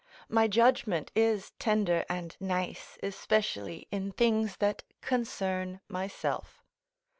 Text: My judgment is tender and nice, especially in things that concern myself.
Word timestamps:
My 0.27 0.47
judgment 0.47 1.11
is 1.15 1.51
tender 1.59 2.05
and 2.09 2.35
nice, 2.39 2.97
especially 3.03 3.87
in 3.91 4.11
things 4.13 4.57
that 4.57 4.81
concern 4.99 5.79
myself. 5.87 6.63